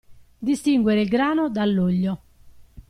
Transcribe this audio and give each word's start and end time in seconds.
Distinguere 0.41 1.01
il 1.01 1.07
grano 1.09 1.47
dal 1.51 1.75
loglio. 1.75 2.21